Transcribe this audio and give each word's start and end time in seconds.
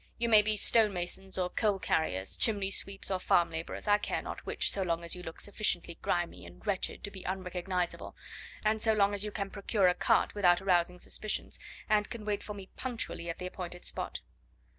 You 0.17 0.29
may 0.29 0.41
be 0.41 0.55
stonemasons 0.57 1.37
or 1.37 1.51
coal 1.51 1.77
carriers, 1.77 2.35
chimney 2.35 2.71
sweeps 2.71 3.11
or 3.11 3.19
farm 3.19 3.51
labourers, 3.51 3.87
I 3.87 3.99
care 3.99 4.23
not 4.23 4.43
which 4.47 4.71
so 4.71 4.81
long 4.81 5.03
as 5.03 5.15
you 5.15 5.21
look 5.21 5.39
sufficiently 5.39 5.99
grimy 6.01 6.43
and 6.43 6.65
wretched 6.65 7.03
to 7.03 7.11
be 7.11 7.21
unrecognisable, 7.23 8.15
and 8.65 8.81
so 8.81 8.93
long 8.93 9.13
as 9.13 9.23
you 9.23 9.29
can 9.29 9.51
procure 9.51 9.87
a 9.87 9.93
cart 9.93 10.33
without 10.33 10.59
arousing 10.59 10.97
suspicions, 10.97 11.59
and 11.87 12.09
can 12.09 12.25
wait 12.25 12.41
for 12.41 12.55
me 12.55 12.71
punctually 12.75 13.29
at 13.29 13.37
the 13.37 13.45
appointed 13.45 13.85
spot." 13.85 14.21